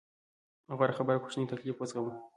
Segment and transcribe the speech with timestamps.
[0.77, 2.11] غوره خبره کوچنی تکليف وزغمو.